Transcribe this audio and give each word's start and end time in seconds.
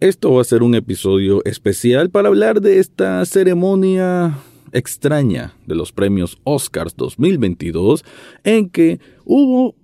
Esto 0.00 0.32
va 0.32 0.40
a 0.40 0.44
ser 0.44 0.62
un 0.62 0.74
episodio 0.74 1.44
especial 1.44 2.08
para 2.08 2.28
hablar 2.28 2.62
de 2.62 2.78
esta 2.78 3.22
ceremonia 3.26 4.38
extraña 4.72 5.52
de 5.66 5.74
los 5.74 5.92
premios 5.92 6.38
Oscars 6.42 6.96
2022 6.96 8.02
en 8.42 8.70
que 8.70 8.98
hubo 9.26 9.74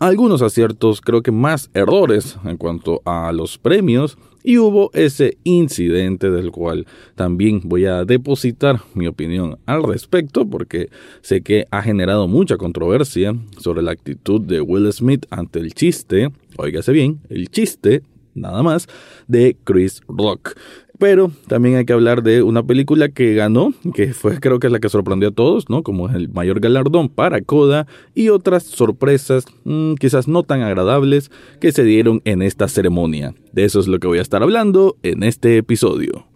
algunos 0.00 0.42
aciertos, 0.42 1.00
creo 1.00 1.22
que 1.22 1.30
más 1.30 1.70
errores 1.72 2.36
en 2.44 2.56
cuanto 2.56 3.00
a 3.04 3.30
los 3.30 3.58
premios 3.58 4.18
y 4.42 4.58
hubo 4.58 4.90
ese 4.92 5.38
incidente 5.44 6.32
del 6.32 6.50
cual 6.50 6.88
también 7.14 7.60
voy 7.62 7.84
a 7.84 8.04
depositar 8.04 8.80
mi 8.94 9.06
opinión 9.06 9.56
al 9.66 9.84
respecto 9.84 10.50
porque 10.50 10.88
sé 11.20 11.42
que 11.42 11.66
ha 11.70 11.80
generado 11.80 12.26
mucha 12.26 12.56
controversia 12.56 13.36
sobre 13.58 13.82
la 13.82 13.92
actitud 13.92 14.40
de 14.40 14.62
Will 14.62 14.92
Smith 14.92 15.26
ante 15.30 15.60
el 15.60 15.74
chiste, 15.74 16.30
oígase 16.56 16.90
bien, 16.90 17.20
el 17.28 17.50
chiste 17.50 18.02
nada 18.34 18.62
más, 18.62 18.88
de 19.28 19.56
Chris 19.64 20.02
Rock. 20.08 20.56
Pero 21.00 21.32
también 21.48 21.76
hay 21.76 21.86
que 21.86 21.94
hablar 21.94 22.22
de 22.22 22.42
una 22.42 22.62
película 22.62 23.08
que 23.08 23.34
ganó, 23.34 23.72
que 23.94 24.12
fue 24.12 24.38
creo 24.38 24.58
que 24.58 24.66
es 24.66 24.72
la 24.72 24.80
que 24.80 24.90
sorprendió 24.90 25.30
a 25.30 25.32
todos, 25.32 25.70
¿no? 25.70 25.82
Como 25.82 26.10
el 26.10 26.28
mayor 26.28 26.60
galardón 26.60 27.08
para 27.08 27.40
Coda 27.40 27.86
y 28.14 28.28
otras 28.28 28.64
sorpresas 28.64 29.46
mm, 29.64 29.94
quizás 29.94 30.28
no 30.28 30.42
tan 30.42 30.60
agradables 30.60 31.30
que 31.58 31.72
se 31.72 31.84
dieron 31.84 32.20
en 32.26 32.42
esta 32.42 32.68
ceremonia. 32.68 33.34
De 33.52 33.64
eso 33.64 33.80
es 33.80 33.88
lo 33.88 33.98
que 33.98 34.08
voy 34.08 34.18
a 34.18 34.22
estar 34.22 34.42
hablando 34.42 34.96
en 35.02 35.22
este 35.22 35.56
episodio. 35.56 36.26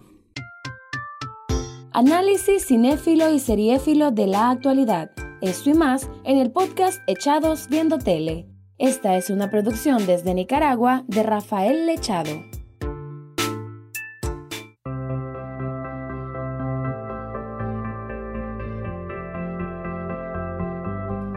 Análisis 1.92 2.66
cinéfilo 2.66 3.32
y 3.32 3.40
seriéfilo 3.40 4.12
de 4.12 4.26
la 4.26 4.50
actualidad. 4.50 5.10
Esto 5.42 5.70
y 5.70 5.74
más 5.74 6.08
en 6.24 6.38
el 6.38 6.50
podcast 6.50 7.02
Echados 7.06 7.68
Viendo 7.68 7.98
Tele. 7.98 8.53
Esta 8.78 9.16
es 9.16 9.30
una 9.30 9.50
producción 9.50 10.04
desde 10.04 10.34
Nicaragua 10.34 11.04
de 11.06 11.22
Rafael 11.22 11.86
Lechado. 11.86 12.42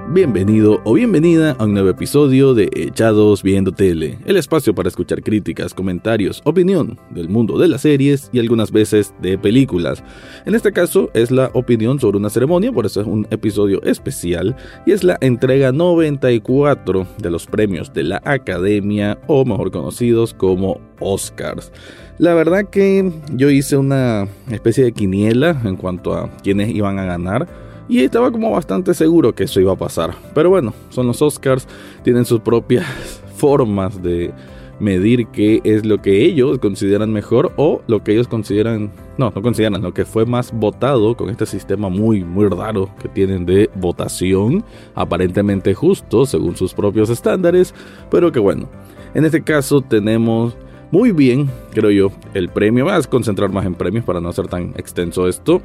Bienvenido 0.10 0.80
o 0.86 0.94
bienvenida 0.94 1.58
a 1.60 1.66
un 1.66 1.74
nuevo 1.74 1.90
episodio 1.90 2.54
de 2.54 2.70
Echados 2.72 3.44
Viendo 3.44 3.74
Tele, 3.74 4.18
el 4.26 4.38
espacio 4.38 4.74
para 4.74 4.88
escuchar 4.88 5.22
críticas, 5.22 5.74
comentarios, 5.74 6.42
opinión 6.46 6.98
del 7.10 7.28
mundo 7.28 7.60
de 7.60 7.68
las 7.68 7.82
series 7.82 8.30
y 8.32 8.40
algunas 8.40 8.72
veces 8.72 9.14
de 9.22 9.38
películas. 9.38 10.02
En 10.46 10.56
este 10.56 10.72
caso 10.72 11.12
es 11.14 11.30
la 11.30 11.52
opinión 11.54 12.00
sobre 12.00 12.18
una 12.18 12.30
ceremonia, 12.30 12.72
por 12.72 12.86
eso 12.86 13.02
es 13.02 13.08
un 13.08 13.28
episodio 13.32 13.84
especial 13.84 14.56
y 14.86 14.94
es 14.94 15.04
la 15.04 15.18
entrega 15.20 15.74
94 15.74 17.06
de 17.18 17.30
los 17.30 17.46
premios 17.46 17.92
de 17.94 18.04
la 18.04 18.22
Academia 18.24 19.20
o 19.28 19.44
mejor 19.44 19.72
conocidos 19.72 20.34
como 20.34 20.80
Oscars. 21.02 21.74
La 22.18 22.34
verdad 22.34 22.70
que 22.70 23.12
yo 23.34 23.50
hice 23.50 23.76
una 23.76 24.30
especie 24.50 24.86
de 24.86 24.94
quiniela 24.94 25.62
en 25.66 25.76
cuanto 25.76 26.14
a 26.14 26.30
quienes 26.38 26.70
iban 26.70 26.98
a 26.98 27.06
ganar 27.06 27.67
y 27.90 28.04
estaba 28.04 28.32
como 28.32 28.52
bastante 28.52 28.94
seguro 28.94 29.34
que 29.34 29.44
eso 29.46 29.60
iba 29.60 29.74
a 29.74 29.78
pasar. 29.78 30.14
Pero 30.34 30.50
bueno, 30.50 30.74
son 30.90 31.08
los 31.08 31.22
Oscars, 31.22 31.68
tienen 32.04 32.26
sus 32.26 32.42
propias 32.42 32.86
formas 33.36 34.02
de 34.02 34.34
medir 34.80 35.28
qué 35.28 35.62
es 35.64 35.86
lo 35.86 36.02
que 36.02 36.24
ellos 36.26 36.60
consideran 36.60 37.12
mejor 37.12 37.52
o 37.56 37.82
lo 37.88 38.04
que 38.04 38.14
ellos 38.14 38.28
consideran, 38.28 38.92
no, 39.18 39.32
no 39.34 39.42
consideran, 39.42 39.82
lo 39.82 39.94
que 39.94 40.06
fue 40.06 40.26
más 40.26 40.52
votado 40.52 41.16
con 41.16 41.30
este 41.30 41.46
sistema 41.46 41.90
muy, 41.90 42.24
muy 42.24 42.48
raro 42.48 42.90
que 43.02 43.10
tienen 43.10 43.46
de 43.46 43.70
votación, 43.76 44.64
aparentemente 44.96 45.74
justo 45.74 46.26
según 46.26 46.56
sus 46.56 46.74
propios 46.74 47.10
estándares, 47.10 47.74
pero 48.12 48.32
que 48.32 48.40
bueno, 48.40 48.70
en 49.14 49.26
este 49.26 49.42
caso 49.42 49.82
tenemos 49.82 50.56
muy 50.92 51.12
bien, 51.12 51.50
creo 51.72 51.92
yo, 51.92 52.12
el 52.34 52.50
premio, 52.50 52.86
vas 52.86 53.08
a 53.08 53.10
concentrar 53.10 53.52
más 53.52 53.66
en 53.66 53.74
premios 53.74 54.06
para 54.06 54.22
no 54.22 54.30
hacer 54.30 54.48
tan 54.48 54.74
extenso 54.78 55.28
esto, 55.28 55.62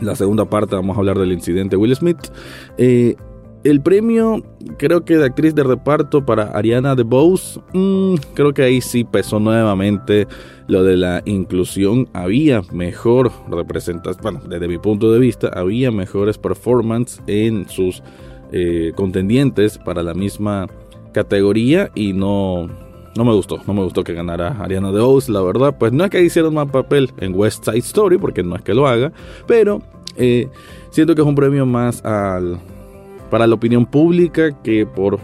la 0.00 0.14
segunda 0.14 0.44
parte 0.44 0.76
vamos 0.76 0.96
a 0.96 1.00
hablar 1.00 1.18
del 1.18 1.32
incidente 1.32 1.76
Will 1.76 1.94
Smith. 1.94 2.18
Eh, 2.76 3.16
el 3.64 3.80
premio, 3.80 4.42
creo 4.78 5.04
que 5.04 5.16
de 5.16 5.26
actriz 5.26 5.54
de 5.54 5.64
reparto 5.64 6.24
para 6.24 6.44
Ariana 6.52 6.94
DeBose, 6.94 7.60
mmm, 7.72 8.14
creo 8.34 8.54
que 8.54 8.62
ahí 8.62 8.80
sí 8.80 9.02
pesó 9.04 9.40
nuevamente 9.40 10.28
lo 10.68 10.84
de 10.84 10.96
la 10.96 11.22
inclusión. 11.24 12.08
Había 12.12 12.62
mejor 12.72 13.32
representación, 13.50 14.22
bueno, 14.22 14.40
desde 14.48 14.68
mi 14.68 14.78
punto 14.78 15.12
de 15.12 15.18
vista, 15.18 15.48
había 15.48 15.90
mejores 15.90 16.38
performances 16.38 17.20
en 17.26 17.68
sus 17.68 18.02
eh, 18.52 18.92
contendientes 18.94 19.76
para 19.76 20.02
la 20.02 20.14
misma 20.14 20.68
categoría 21.12 21.90
y 21.94 22.12
no, 22.12 22.68
no 23.18 23.24
me 23.24 23.34
gustó, 23.34 23.58
no 23.66 23.74
me 23.74 23.82
gustó 23.82 24.04
que 24.04 24.14
ganara 24.14 24.56
Ariana 24.60 24.92
DeBose, 24.92 25.32
la 25.32 25.42
verdad. 25.42 25.74
Pues 25.76 25.92
no 25.92 26.04
es 26.04 26.10
que 26.10 26.22
hicieron 26.22 26.54
mal 26.54 26.68
papel 26.68 27.10
en 27.18 27.34
West 27.34 27.64
Side 27.64 27.78
Story, 27.78 28.16
porque 28.16 28.44
no 28.44 28.54
es 28.54 28.62
que 28.62 28.72
lo 28.74 28.86
haga, 28.86 29.10
pero 29.48 29.82
eh, 30.16 30.48
siento 30.90 31.16
que 31.16 31.22
es 31.22 31.26
un 31.26 31.34
premio 31.34 31.66
más 31.66 32.04
al, 32.04 32.60
para 33.28 33.48
la 33.48 33.56
opinión 33.56 33.86
pública 33.86 34.52
que 34.62 34.86
por 34.86 35.18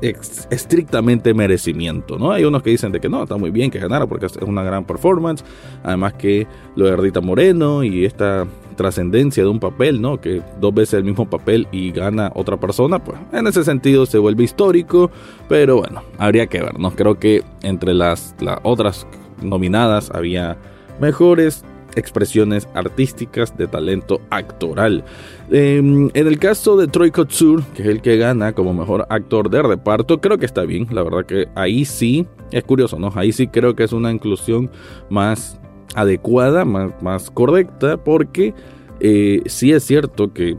estrictamente 0.00 1.34
merecimiento, 1.34 2.18
¿no? 2.18 2.32
Hay 2.32 2.44
unos 2.44 2.62
que 2.62 2.70
dicen 2.70 2.92
de 2.92 3.00
que 3.00 3.08
no, 3.08 3.22
está 3.22 3.36
muy 3.36 3.50
bien 3.50 3.70
que 3.70 3.78
ganara 3.78 4.06
porque 4.06 4.26
es 4.26 4.36
una 4.36 4.62
gran 4.62 4.84
performance, 4.84 5.44
además 5.82 6.14
que 6.14 6.46
lo 6.76 6.86
de 6.86 6.96
Rita 6.96 7.20
Moreno 7.20 7.82
y 7.84 8.04
esta 8.04 8.46
trascendencia 8.76 9.42
de 9.42 9.48
un 9.48 9.60
papel, 9.60 10.00
¿no? 10.00 10.20
Que 10.20 10.40
dos 10.60 10.72
veces 10.72 10.94
el 10.94 11.04
mismo 11.04 11.28
papel 11.28 11.66
y 11.72 11.90
gana 11.90 12.30
otra 12.34 12.56
persona, 12.56 13.02
pues 13.02 13.18
en 13.32 13.46
ese 13.46 13.64
sentido 13.64 14.06
se 14.06 14.18
vuelve 14.18 14.44
histórico, 14.44 15.10
pero 15.48 15.78
bueno, 15.78 16.02
habría 16.16 16.46
que 16.46 16.62
ver, 16.62 16.78
¿no? 16.78 16.92
Creo 16.92 17.18
que 17.18 17.42
entre 17.62 17.92
las, 17.92 18.34
las 18.40 18.58
otras 18.62 19.06
nominadas 19.42 20.10
había 20.14 20.56
mejores 21.00 21.64
expresiones 21.98 22.68
artísticas 22.74 23.56
de 23.56 23.66
talento 23.66 24.20
actoral. 24.30 25.04
Em, 25.50 26.10
en 26.14 26.26
el 26.26 26.38
caso 26.38 26.76
de 26.76 26.86
Troy 26.86 27.10
Kotsur, 27.10 27.62
que 27.74 27.82
es 27.82 27.88
el 27.88 28.00
que 28.00 28.16
gana 28.16 28.52
como 28.52 28.72
mejor 28.72 29.06
actor 29.10 29.50
de 29.50 29.62
reparto, 29.62 30.20
creo 30.20 30.38
que 30.38 30.46
está 30.46 30.62
bien. 30.62 30.86
La 30.90 31.02
verdad 31.02 31.26
que 31.26 31.48
ahí 31.54 31.84
sí, 31.84 32.26
es 32.50 32.64
curioso, 32.64 32.98
¿no? 32.98 33.12
Ahí 33.14 33.32
sí 33.32 33.48
creo 33.48 33.74
que 33.74 33.84
es 33.84 33.92
una 33.92 34.10
inclusión 34.10 34.70
más 35.10 35.60
adecuada, 35.94 36.64
más, 36.64 36.92
más 37.02 37.30
correcta, 37.30 37.96
porque 37.96 38.54
eh, 39.00 39.42
sí 39.46 39.72
es 39.72 39.84
cierto 39.84 40.32
que 40.32 40.56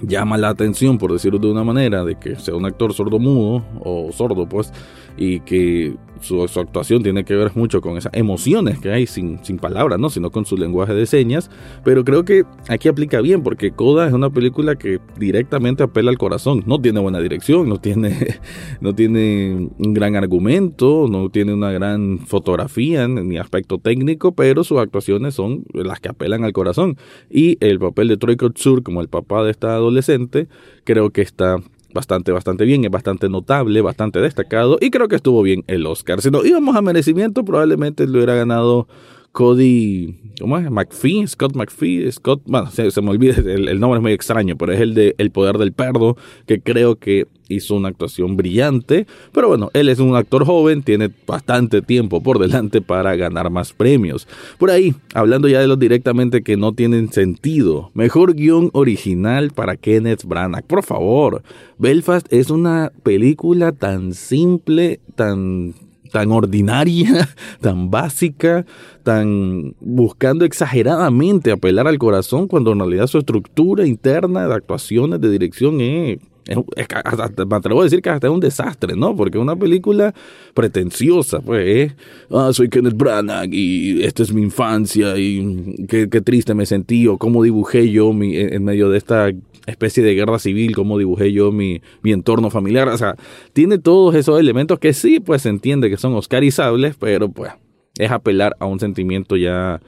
llama 0.00 0.38
la 0.38 0.48
atención, 0.48 0.98
por 0.98 1.12
decirlo 1.12 1.38
de 1.38 1.50
una 1.50 1.64
manera, 1.64 2.04
de 2.04 2.18
que 2.18 2.36
sea 2.36 2.54
un 2.54 2.64
actor 2.64 2.92
sordo 2.92 3.18
mudo 3.18 3.64
o 3.80 4.12
sordo, 4.12 4.48
pues, 4.48 4.72
y 5.18 5.40
que 5.40 5.96
su, 6.20 6.42
actuación 6.42 7.02
tiene 7.02 7.24
que 7.24 7.34
ver 7.34 7.52
mucho 7.54 7.80
con 7.80 7.96
esas 7.96 8.12
emociones 8.14 8.78
que 8.78 8.90
hay 8.90 9.06
sin, 9.06 9.42
sin 9.44 9.58
palabras, 9.58 9.98
¿no? 9.98 10.10
sino 10.10 10.30
con 10.30 10.44
su 10.46 10.56
lenguaje 10.56 10.94
de 10.94 11.06
señas. 11.06 11.50
Pero 11.84 12.04
creo 12.04 12.24
que 12.24 12.44
aquí 12.68 12.88
aplica 12.88 13.20
bien 13.20 13.42
porque 13.42 13.72
Coda 13.72 14.06
es 14.06 14.12
una 14.12 14.30
película 14.30 14.76
que 14.76 15.00
directamente 15.18 15.82
apela 15.82 16.10
al 16.10 16.18
corazón. 16.18 16.62
No 16.66 16.80
tiene 16.80 17.00
buena 17.00 17.20
dirección, 17.20 17.68
no 17.68 17.78
tiene, 17.78 18.38
no 18.80 18.94
tiene 18.94 19.70
un 19.78 19.94
gran 19.94 20.16
argumento, 20.16 21.06
no 21.10 21.30
tiene 21.30 21.54
una 21.54 21.72
gran 21.72 22.20
fotografía 22.20 23.06
ni 23.08 23.38
aspecto 23.38 23.78
técnico, 23.78 24.32
pero 24.32 24.64
sus 24.64 24.78
actuaciones 24.78 25.34
son 25.34 25.64
las 25.72 26.00
que 26.00 26.08
apelan 26.08 26.44
al 26.44 26.52
corazón. 26.52 26.96
Y 27.30 27.58
el 27.60 27.78
papel 27.78 28.08
de 28.08 28.16
Troy 28.16 28.36
Kotsur 28.36 28.82
como 28.82 29.00
el 29.00 29.08
papá 29.08 29.44
de 29.44 29.50
esta 29.50 29.74
adolescente 29.74 30.48
creo 30.84 31.10
que 31.10 31.22
está 31.22 31.58
bastante, 31.98 32.30
bastante 32.30 32.64
bien, 32.64 32.84
es 32.84 32.90
bastante 32.92 33.28
notable, 33.28 33.80
bastante 33.80 34.20
destacado 34.20 34.78
y 34.80 34.90
creo 34.90 35.08
que 35.08 35.16
estuvo 35.16 35.42
bien 35.42 35.64
el 35.66 35.84
Oscar. 35.84 36.22
Si 36.22 36.30
no 36.30 36.44
íbamos 36.44 36.76
a 36.76 36.80
merecimiento, 36.80 37.44
probablemente 37.44 38.06
lo 38.06 38.18
hubiera 38.18 38.36
ganado 38.36 38.86
Cody, 39.32 40.16
¿cómo 40.40 40.58
es? 40.58 40.70
McPhee, 40.70 41.26
Scott 41.26 41.54
McPhee, 41.54 42.10
Scott, 42.10 42.42
bueno, 42.46 42.70
se, 42.70 42.90
me 43.00 43.10
olvida, 43.10 43.34
el, 43.36 43.78
nombre 43.78 43.98
es 43.98 44.02
muy 44.02 44.12
extraño, 44.12 44.56
pero 44.56 44.72
es 44.72 44.80
el 44.80 44.94
de 44.94 45.14
El 45.18 45.30
Poder 45.30 45.58
del 45.58 45.72
Perdo, 45.72 46.16
que 46.46 46.60
creo 46.60 46.96
que 46.96 47.26
hizo 47.48 47.74
una 47.74 47.88
actuación 47.88 48.36
brillante, 48.36 49.06
pero 49.32 49.48
bueno, 49.48 49.70
él 49.72 49.88
es 49.88 50.00
un 50.00 50.16
actor 50.16 50.44
joven, 50.44 50.82
tiene 50.82 51.10
bastante 51.26 51.82
tiempo 51.82 52.22
por 52.22 52.38
delante 52.38 52.80
para 52.80 53.16
ganar 53.16 53.50
más 53.50 53.72
premios. 53.72 54.28
Por 54.58 54.70
ahí, 54.70 54.94
hablando 55.14 55.48
ya 55.48 55.60
de 55.60 55.68
los 55.68 55.78
directamente 55.78 56.42
que 56.42 56.56
no 56.56 56.72
tienen 56.72 57.12
sentido, 57.12 57.90
mejor 57.94 58.34
guion 58.34 58.70
original 58.72 59.50
para 59.50 59.76
Kenneth 59.76 60.24
Branagh, 60.24 60.64
por 60.64 60.84
favor. 60.84 61.42
Belfast 61.78 62.30
es 62.32 62.50
una 62.50 62.92
película 63.02 63.72
tan 63.72 64.14
simple, 64.14 65.00
tan 65.14 65.74
tan 66.10 66.32
ordinaria, 66.32 67.28
tan 67.60 67.90
básica, 67.90 68.66
tan 69.02 69.74
buscando 69.80 70.44
exageradamente 70.44 71.50
apelar 71.50 71.86
al 71.86 71.98
corazón 71.98 72.48
cuando 72.48 72.72
en 72.72 72.78
realidad 72.78 73.06
su 73.06 73.18
estructura 73.18 73.86
interna 73.86 74.46
de 74.46 74.54
actuaciones, 74.54 75.20
de 75.20 75.30
dirección 75.30 75.80
es, 75.80 76.18
me 76.56 77.56
atrevo 77.56 77.80
a 77.80 77.84
decir 77.84 78.02
que 78.02 78.10
hasta 78.10 78.26
es 78.26 78.32
un 78.32 78.40
desastre, 78.40 78.96
¿no? 78.96 79.14
Porque 79.14 79.38
es 79.38 79.42
una 79.42 79.56
película 79.56 80.14
pretenciosa, 80.54 81.40
pues, 81.40 81.94
ah, 82.30 82.50
soy 82.52 82.68
Kenneth 82.68 82.96
Branagh 82.96 83.52
y 83.52 84.02
esta 84.02 84.22
es 84.22 84.32
mi 84.32 84.42
infancia 84.42 85.16
y 85.16 85.86
qué, 85.88 86.06
triste 86.06 86.54
me 86.54 86.66
sentí 86.66 87.06
o 87.06 87.18
cómo 87.18 87.42
dibujé 87.42 87.90
yo 87.90 88.12
mi, 88.12 88.36
en 88.36 88.64
medio 88.64 88.90
de 88.90 88.98
esta 88.98 89.30
especie 89.66 90.02
de 90.02 90.14
guerra 90.14 90.38
civil, 90.38 90.74
cómo 90.74 90.98
dibujé 90.98 91.32
yo 91.32 91.52
mi, 91.52 91.80
mi 92.02 92.12
entorno 92.12 92.50
familiar. 92.50 92.88
O 92.88 92.98
sea, 92.98 93.14
tiene 93.52 93.78
todos 93.78 94.14
esos 94.14 94.40
elementos 94.40 94.78
que 94.78 94.92
sí, 94.92 95.20
pues 95.20 95.42
se 95.42 95.50
entiende 95.50 95.90
que 95.90 95.96
son 95.96 96.14
oscarizables, 96.14 96.96
pero 96.98 97.30
pues 97.30 97.52
es 97.98 98.10
apelar 98.10 98.56
a 98.60 98.66
un 98.66 98.80
sentimiento 98.80 99.36
ya, 99.36 99.80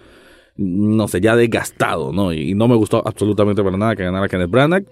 no 0.57 1.09
sé, 1.09 1.21
ya 1.21 1.37
desgastado, 1.37 2.13
¿no? 2.13 2.33
Y, 2.33 2.55
no 2.55 2.69
me 2.69 2.77
gustó 2.77 3.03
absolutamente 3.07 3.63
para 3.63 3.77
nada 3.77 3.97
que 3.97 4.05
ganara 4.05 4.29
Kenneth 4.29 4.51
Branagh. 4.51 4.85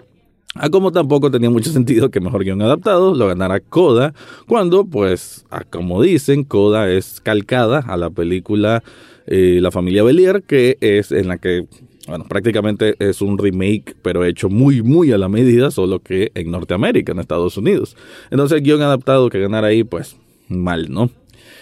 A 0.59 0.71
como 0.71 0.93
tampoco 0.93 1.31
tenía 1.31 1.51
mucho 1.51 1.71
sentido 1.73 2.11
que 2.11 2.21
mejor 2.21 2.45
guion 2.45 2.61
adaptado 2.63 3.15
lo 3.15 3.27
ganara 3.29 3.61
Coda, 3.61 4.15
cuando, 4.47 4.85
pues, 4.85 5.45
como 5.71 6.03
dicen, 6.03 6.45
Coda 6.45 6.91
es 6.91 7.21
calcada 7.21 7.79
a 7.81 7.97
la 7.97 8.11
película 8.11 8.83
eh, 9.27 9.61
La 9.63 9.71
familia 9.71 10.03
Belier, 10.03 10.43
que 10.43 10.77
es 10.81 11.13
en 11.13 11.29
la 11.29 11.39
que 11.39 11.67
bueno, 12.09 12.25
prácticamente 12.27 12.95
es 13.01 13.21
un 13.21 13.37
remake, 13.37 13.95
pero 14.01 14.25
hecho 14.25 14.49
muy, 14.49 14.81
muy 14.81 15.13
a 15.13 15.19
la 15.19 15.29
medida, 15.29 15.71
solo 15.71 16.01
que 16.01 16.33
en 16.35 16.51
Norteamérica, 16.51 17.13
en 17.13 17.19
Estados 17.19 17.59
Unidos. 17.59 17.97
Entonces, 18.31 18.57
el 18.57 18.65
guion 18.65 18.81
adaptado 18.81 19.29
que 19.29 19.39
ganara 19.39 19.67
ahí, 19.67 19.85
pues, 19.85 20.17
mal, 20.49 20.91
¿no? 20.91 21.11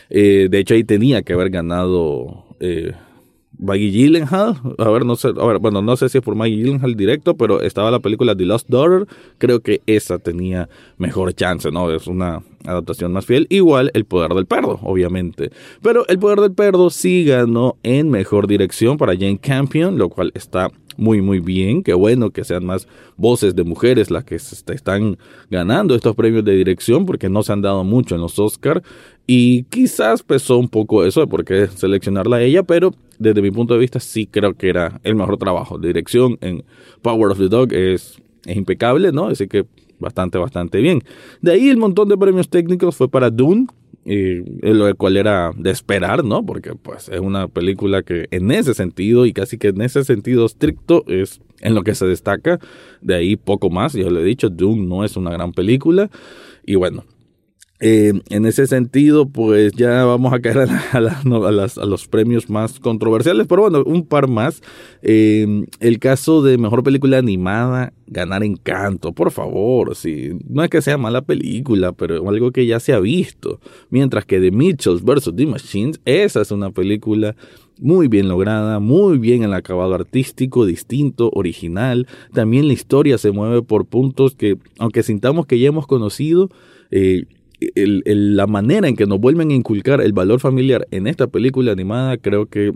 Eh, 0.08 0.46
de 0.48 0.58
hecho, 0.60 0.74
ahí 0.74 0.84
tenía 0.84 1.22
que 1.22 1.32
haber 1.32 1.50
ganado 1.50 2.44
eh, 2.60 2.92
Maggie 3.58 3.90
Gyllenhaal. 3.90 4.56
A 4.78 4.90
ver, 4.90 5.04
no 5.04 5.16
sé, 5.16 5.32
bueno, 5.32 5.82
no 5.82 5.96
sé 5.96 6.08
si 6.08 6.18
es 6.18 6.24
por 6.24 6.34
Maggie 6.34 6.56
Gyllenhaal 6.56 6.94
directo, 6.94 7.36
pero 7.36 7.60
estaba 7.60 7.90
la 7.90 8.00
película 8.00 8.36
The 8.36 8.44
Lost 8.44 8.68
Daughter. 8.68 9.06
Creo 9.38 9.60
que 9.60 9.82
esa 9.86 10.18
tenía 10.18 10.68
mejor 10.98 11.32
chance, 11.34 11.70
¿no? 11.70 11.90
Es 11.90 12.06
una 12.06 12.42
adaptación 12.64 13.12
más 13.12 13.26
fiel. 13.26 13.46
Igual 13.50 13.90
El 13.94 14.04
Poder 14.04 14.32
del 14.34 14.46
Perdo, 14.46 14.78
obviamente. 14.82 15.50
Pero 15.82 16.06
El 16.08 16.18
Poder 16.18 16.40
del 16.40 16.52
Perdo 16.52 16.90
sí 16.90 17.24
ganó 17.24 17.76
en 17.82 18.10
mejor 18.10 18.46
dirección 18.46 18.96
para 18.96 19.14
Jane 19.14 19.38
Campion, 19.38 19.98
lo 19.98 20.08
cual 20.08 20.32
está 20.34 20.70
muy 20.96 21.22
muy 21.22 21.40
bien, 21.40 21.82
qué 21.82 21.94
bueno 21.94 22.30
que 22.30 22.44
sean 22.44 22.64
más 22.64 22.88
voces 23.16 23.54
de 23.54 23.64
mujeres 23.64 24.10
las 24.10 24.24
que 24.24 24.38
se 24.38 24.72
están 24.72 25.18
ganando 25.50 25.94
estos 25.94 26.14
premios 26.14 26.44
de 26.44 26.52
dirección 26.52 27.06
porque 27.06 27.28
no 27.28 27.42
se 27.42 27.52
han 27.52 27.62
dado 27.62 27.84
mucho 27.84 28.14
en 28.14 28.20
los 28.20 28.38
Oscar 28.38 28.82
y 29.26 29.64
quizás 29.64 30.22
pesó 30.22 30.58
un 30.58 30.68
poco 30.68 31.04
eso 31.04 31.20
de 31.20 31.26
por 31.26 31.44
qué 31.44 31.66
seleccionarla 31.66 32.36
a 32.36 32.42
ella, 32.42 32.62
pero 32.62 32.94
desde 33.18 33.42
mi 33.42 33.50
punto 33.50 33.74
de 33.74 33.80
vista 33.80 33.98
sí 33.98 34.26
creo 34.26 34.54
que 34.54 34.68
era 34.68 35.00
el 35.02 35.16
mejor 35.16 35.36
trabajo. 35.36 35.78
De 35.78 35.88
dirección 35.88 36.38
en 36.40 36.64
Power 37.02 37.32
of 37.32 37.38
the 37.38 37.48
Dog 37.48 37.72
es, 37.72 38.20
es 38.44 38.56
impecable, 38.56 39.10
¿no? 39.10 39.26
Así 39.26 39.48
que 39.48 39.66
bastante, 39.98 40.38
bastante 40.38 40.80
bien. 40.80 41.02
De 41.40 41.52
ahí 41.52 41.68
el 41.68 41.76
montón 41.76 42.08
de 42.08 42.16
premios 42.16 42.48
técnicos 42.48 42.96
fue 42.96 43.08
para 43.08 43.30
Dune, 43.30 43.66
y 44.04 44.36
lo 44.62 44.94
cual 44.94 45.16
era 45.16 45.50
de 45.56 45.70
esperar, 45.70 46.24
¿no? 46.24 46.46
Porque 46.46 46.74
pues 46.76 47.08
es 47.08 47.18
una 47.18 47.48
película 47.48 48.04
que 48.04 48.28
en 48.30 48.52
ese 48.52 48.72
sentido 48.72 49.26
y 49.26 49.32
casi 49.32 49.58
que 49.58 49.68
en 49.68 49.82
ese 49.82 50.04
sentido 50.04 50.46
estricto 50.46 51.02
es 51.08 51.40
en 51.60 51.74
lo 51.74 51.82
que 51.82 51.96
se 51.96 52.06
destaca. 52.06 52.60
De 53.00 53.16
ahí 53.16 53.34
poco 53.34 53.68
más, 53.68 53.94
yo 53.94 54.08
le 54.10 54.20
he 54.20 54.24
dicho, 54.24 54.48
Dune 54.48 54.86
no 54.86 55.04
es 55.04 55.16
una 55.16 55.32
gran 55.32 55.52
película. 55.52 56.08
Y 56.64 56.76
bueno, 56.76 57.04
eh, 57.78 58.14
en 58.30 58.46
ese 58.46 58.66
sentido, 58.66 59.28
pues 59.28 59.72
ya 59.72 60.04
vamos 60.04 60.32
a 60.32 60.40
caer 60.40 60.68
a, 60.92 61.86
los 61.86 62.08
premios 62.08 62.48
más 62.48 62.80
controversiales, 62.80 63.46
pero 63.46 63.62
bueno, 63.62 63.82
un 63.84 64.06
par 64.06 64.28
más. 64.28 64.62
Eh, 65.02 65.66
el 65.80 65.98
caso 65.98 66.42
de 66.42 66.56
mejor 66.56 66.82
película 66.82 67.18
animada, 67.18 67.92
ganar 68.06 68.42
Encanto, 68.42 69.12
por 69.12 69.30
favor. 69.30 69.94
Sí, 69.94 70.30
no 70.48 70.62
es 70.64 70.70
que 70.70 70.80
sea 70.80 70.96
mala 70.96 71.22
película, 71.22 71.92
pero 71.92 72.28
algo 72.28 72.50
que 72.50 72.66
ya 72.66 72.80
se 72.80 72.92
ha 72.94 73.00
visto. 73.00 73.60
Mientras 73.90 74.24
que 74.24 74.40
The 74.40 74.50
Mitchells 74.50 75.02
vs. 75.02 75.32
The 75.36 75.46
Machines, 75.46 76.00
esa 76.04 76.40
es 76.40 76.50
una 76.50 76.70
película 76.70 77.36
muy 77.78 78.08
bien 78.08 78.28
lograda, 78.28 78.78
muy 78.80 79.18
bien 79.18 79.42
el 79.42 79.52
acabado 79.52 79.94
artístico, 79.94 80.64
distinto, 80.64 81.30
original. 81.34 82.06
También 82.32 82.68
la 82.68 82.72
historia 82.72 83.18
se 83.18 83.32
mueve 83.32 83.60
por 83.60 83.84
puntos 83.84 84.34
que, 84.34 84.56
aunque 84.78 85.02
sintamos 85.02 85.46
que 85.46 85.58
ya 85.58 85.68
hemos 85.68 85.86
conocido, 85.86 86.50
eh, 86.90 87.24
la 87.74 88.46
manera 88.46 88.88
en 88.88 88.96
que 88.96 89.06
nos 89.06 89.18
vuelven 89.18 89.50
a 89.50 89.54
inculcar 89.54 90.00
el 90.00 90.12
valor 90.12 90.40
familiar 90.40 90.86
en 90.90 91.06
esta 91.06 91.26
película 91.26 91.72
animada 91.72 92.18
creo 92.18 92.46
que 92.46 92.72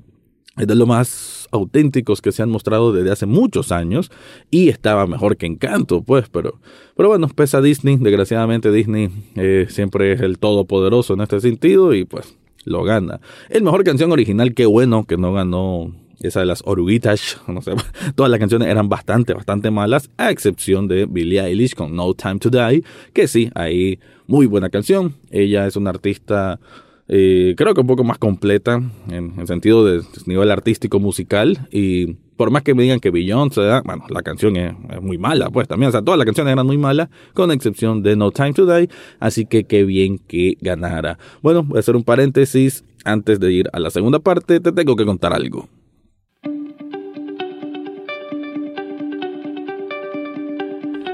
es 0.56 0.67
de 0.67 0.75
los 0.75 0.87
más 0.87 1.49
auténticos 1.53 2.21
que 2.21 2.32
se 2.32 2.43
han 2.43 2.50
mostrado 2.50 2.93
desde 2.93 3.11
hace 3.11 3.27
muchos 3.27 3.73
años 3.73 4.11
y 4.50 4.69
estaba 4.69 5.06
mejor 5.06 5.37
que 5.37 5.47
Encanto, 5.47 6.03
pues, 6.03 6.29
pero, 6.29 6.61
pero 6.97 7.09
bueno, 7.09 7.29
pesa 7.29 7.61
Disney, 7.61 7.97
desgraciadamente 7.97 8.71
Disney 8.71 9.11
eh, 9.37 9.67
siempre 9.69 10.12
es 10.12 10.21
el 10.21 10.38
todopoderoso 10.38 11.15
en 11.15 11.23
este 11.23 11.41
sentido 11.41 11.94
y 11.94 12.05
pues 12.05 12.37
lo 12.65 12.82
gana. 12.82 13.21
El 13.49 13.62
mejor 13.62 13.85
canción 13.85 14.12
original, 14.12 14.55
qué 14.55 14.67
bueno 14.67 15.05
que 15.05 15.17
no 15.17 15.32
ganó 15.32 15.93
esa 16.21 16.41
de 16.41 16.47
las 16.47 16.62
oruguitas, 16.67 17.41
no 17.49 17.62
sé, 17.62 17.73
todas 18.15 18.31
las 18.31 18.38
canciones 18.38 18.69
eran 18.69 18.88
bastante, 18.88 19.35
bastante 19.35 19.71
malas, 19.71 20.11
a 20.17 20.31
excepción 20.31 20.88
de 20.88 21.06
Billie 21.06 21.41
Eilish 21.41 21.75
con 21.75 21.94
No 21.94 22.12
Time 22.15 22.38
to 22.38 22.50
Die, 22.50 22.85
que 23.12 23.29
sí, 23.29 23.50
ahí 23.55 23.99
muy 24.31 24.47
buena 24.47 24.71
canción. 24.71 25.15
Ella 25.31 25.67
es 25.67 25.75
una 25.75 25.91
artista, 25.91 26.61
eh, 27.09 27.55
creo 27.56 27.75
que 27.75 27.81
un 27.81 27.87
poco 27.88 28.05
más 28.05 28.17
completa 28.17 28.81
en, 29.11 29.35
el 29.37 29.47
sentido 29.49 29.85
de 29.85 30.03
nivel 30.27 30.53
artístico 30.53 31.00
musical 31.00 31.67
y 31.73 32.15
por 32.37 32.53
más 32.53 32.62
que 32.62 32.73
me 32.73 32.85
digan 32.85 33.00
que 33.00 33.11
Beyoncé, 33.11 33.61
bueno, 33.85 34.05
la 34.09 34.23
canción 34.23 34.56
es, 34.56 34.73
muy 35.03 35.19
mala, 35.19 35.50
pues 35.50 35.67
también, 35.67 35.88
o 35.88 35.93
sea, 35.93 36.00
todas 36.00 36.17
las 36.17 36.25
canciones 36.25 36.53
eran 36.53 36.65
muy 36.65 36.79
malas, 36.79 37.09
con 37.35 37.50
excepción 37.50 38.03
de 38.03 38.17
No 38.17 38.31
Time 38.31 38.55
to 38.55 38.65
Die, 38.65 38.88
así 39.19 39.44
que 39.44 39.65
qué 39.65 39.85
bien 39.85 40.19
que 40.19 40.56
ganara. 40.61 41.19
Bueno, 41.43 41.65
voy 41.65 41.79
a 41.79 41.81
hacer 41.81 41.97
un 41.97 42.05
paréntesis, 42.05 42.85
antes 43.05 43.41
de 43.41 43.53
ir 43.53 43.69
a 43.73 43.81
la 43.81 43.91
segunda 43.91 44.21
parte, 44.21 44.61
te 44.61 44.73
tengo 44.73 44.94
que 44.97 45.05
contar 45.05 45.35
algo. 45.35 45.69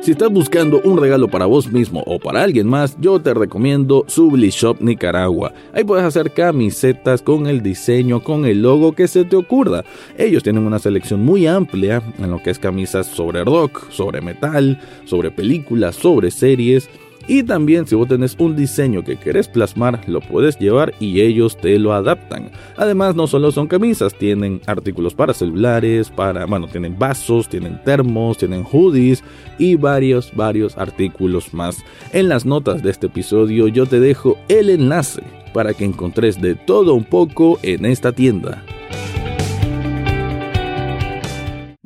Si 0.06 0.12
estás 0.12 0.30
buscando 0.30 0.80
un 0.84 0.98
regalo 0.98 1.26
para 1.26 1.46
vos 1.46 1.72
mismo 1.72 2.00
o 2.06 2.20
para 2.20 2.44
alguien 2.44 2.68
más, 2.68 2.96
yo 3.00 3.20
te 3.20 3.34
recomiendo 3.34 4.04
Subli 4.06 4.50
Shop 4.50 4.76
Nicaragua. 4.80 5.52
Ahí 5.72 5.82
puedes 5.82 6.04
hacer 6.04 6.32
camisetas 6.32 7.22
con 7.22 7.48
el 7.48 7.60
diseño, 7.60 8.22
con 8.22 8.44
el 8.46 8.62
logo 8.62 8.92
que 8.92 9.08
se 9.08 9.24
te 9.24 9.34
ocurra. 9.34 9.84
Ellos 10.16 10.44
tienen 10.44 10.64
una 10.64 10.78
selección 10.78 11.24
muy 11.24 11.48
amplia 11.48 12.04
en 12.20 12.30
lo 12.30 12.40
que 12.40 12.50
es 12.50 12.60
camisas 12.60 13.08
sobre 13.08 13.42
rock, 13.42 13.90
sobre 13.90 14.20
metal, 14.20 14.80
sobre 15.06 15.32
películas, 15.32 15.96
sobre 15.96 16.30
series 16.30 16.88
y 17.28 17.42
también 17.42 17.86
si 17.86 17.94
vos 17.94 18.08
tenés 18.08 18.36
un 18.38 18.56
diseño 18.56 19.02
que 19.02 19.16
querés 19.16 19.48
plasmar, 19.48 20.00
lo 20.08 20.20
puedes 20.20 20.58
llevar 20.58 20.94
y 21.00 21.20
ellos 21.20 21.56
te 21.56 21.78
lo 21.78 21.92
adaptan. 21.92 22.50
Además, 22.76 23.14
no 23.14 23.26
solo 23.26 23.50
son 23.50 23.66
camisas, 23.66 24.14
tienen 24.14 24.60
artículos 24.66 25.14
para 25.14 25.34
celulares, 25.34 26.10
para, 26.10 26.46
bueno, 26.46 26.68
tienen 26.68 26.98
vasos, 26.98 27.48
tienen 27.48 27.82
termos, 27.84 28.38
tienen 28.38 28.64
hoodies 28.64 29.24
y 29.58 29.76
varios, 29.76 30.32
varios 30.34 30.76
artículos 30.78 31.52
más. 31.52 31.78
En 32.12 32.28
las 32.28 32.46
notas 32.46 32.82
de 32.82 32.90
este 32.90 33.06
episodio 33.06 33.68
yo 33.68 33.86
te 33.86 34.00
dejo 34.00 34.38
el 34.48 34.70
enlace 34.70 35.22
para 35.52 35.74
que 35.74 35.84
encontres 35.84 36.40
de 36.40 36.54
todo 36.54 36.94
un 36.94 37.04
poco 37.04 37.58
en 37.62 37.86
esta 37.86 38.12
tienda. 38.12 38.62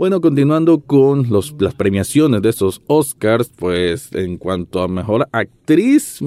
Bueno, 0.00 0.23
continuando 0.23 0.78
con 0.80 1.28
los, 1.28 1.54
las 1.59 1.75
premiaciones 1.75 2.40
de 2.40 2.49
estos 2.49 2.80
Oscars, 2.87 3.52
pues 3.54 4.11
en 4.14 4.38
cuanto 4.38 4.80
a 4.80 4.88
mejor 4.88 5.28
actriz, 5.30 6.21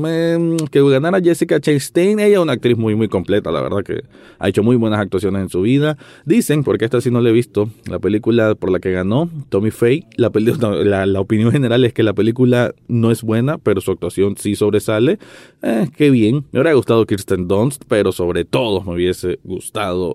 que 0.69 0.89
ganara 0.91 1.19
Jessica 1.19 1.59
Chastain, 1.59 2.19
ella 2.19 2.35
es 2.35 2.37
una 2.37 2.53
actriz 2.53 2.77
muy 2.77 2.93
muy 2.93 3.07
completa, 3.07 3.49
la 3.49 3.63
verdad 3.63 3.79
que 3.83 4.03
ha 4.37 4.47
hecho 4.47 4.61
muy 4.61 4.75
buenas 4.75 4.99
actuaciones 4.99 5.41
en 5.41 5.49
su 5.49 5.61
vida. 5.61 5.97
Dicen, 6.23 6.63
porque 6.63 6.85
esta 6.85 7.01
sí 7.01 7.09
no 7.09 7.19
la 7.19 7.29
he 7.29 7.31
visto, 7.31 7.71
la 7.87 7.97
película 7.97 8.53
por 8.53 8.69
la 8.69 8.77
que 8.77 8.91
ganó 8.91 9.27
Tommy 9.49 9.71
Faye, 9.71 10.05
la, 10.17 10.31
la, 10.83 11.07
la, 11.07 11.19
opinión 11.19 11.51
general 11.51 11.83
es 11.83 11.93
que 11.93 12.03
la 12.03 12.13
película 12.13 12.75
no 12.87 13.09
es 13.09 13.23
buena, 13.23 13.57
pero 13.57 13.81
su 13.81 13.89
actuación 13.89 14.37
sí 14.37 14.53
sobresale. 14.55 15.17
Eh, 15.63 15.89
qué 15.97 16.11
bien, 16.11 16.45
me 16.51 16.59
hubiera 16.59 16.73
gustado 16.73 17.07
Kirsten 17.07 17.47
Dunst, 17.47 17.85
pero 17.87 18.11
sobre 18.11 18.45
todo 18.45 18.83
me 18.83 18.93
hubiese 18.93 19.39
gustado 19.43 20.13